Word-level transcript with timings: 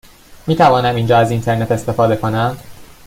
می 0.47 0.55
توانم 0.55 0.95
اینجا 0.95 1.17
از 1.17 1.31
اینترنت 1.31 1.71
استفاده 1.71 2.15
کنم؟ 2.15 2.57